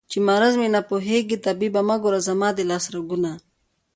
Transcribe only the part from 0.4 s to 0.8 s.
مې